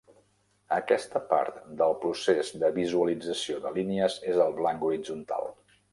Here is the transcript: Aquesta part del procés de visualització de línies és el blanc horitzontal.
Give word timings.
Aquesta 0.75 1.19
part 1.33 1.59
del 1.81 1.93
procés 2.05 2.49
de 2.63 2.71
visualització 2.79 3.61
de 3.67 3.75
línies 3.79 4.17
és 4.33 4.41
el 4.47 4.57
blanc 4.63 4.87
horitzontal. 4.89 5.51